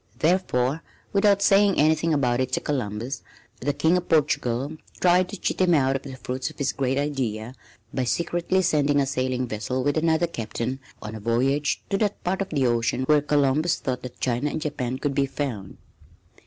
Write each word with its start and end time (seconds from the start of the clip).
Therefore, 0.17 0.81
without 1.13 1.43
saying 1.43 1.77
anything 1.77 2.11
about 2.11 2.39
it 2.39 2.51
to 2.53 2.59
Columbus, 2.59 3.21
the 3.59 3.71
King 3.71 3.97
of 3.97 4.09
Portugal 4.09 4.77
tried 4.99 5.29
to 5.29 5.37
cheat 5.39 5.61
him 5.61 5.75
out 5.75 5.95
of 5.95 6.01
the 6.01 6.15
fruits 6.15 6.49
of 6.49 6.57
his 6.57 6.73
great 6.73 6.97
idea 6.97 7.53
by 7.93 8.05
secretly 8.05 8.63
sending 8.63 8.99
a 8.99 9.05
sailing 9.05 9.45
vessel 9.45 9.83
with 9.83 9.97
another 9.99 10.25
captain 10.25 10.79
on 11.03 11.13
a 11.13 11.19
voyage 11.19 11.83
to 11.91 11.99
that 11.99 12.23
part 12.23 12.41
of 12.41 12.49
the 12.49 12.65
ocean 12.65 13.03
where 13.03 13.21
Columbus 13.21 13.77
thought 13.77 14.01
that 14.01 14.19
China 14.19 14.49
and 14.49 14.59
Japan 14.59 14.97
could 14.97 15.13
be 15.13 15.27
found. 15.27 15.77